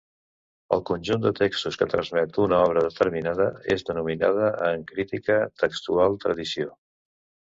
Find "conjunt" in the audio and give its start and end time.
0.89-1.19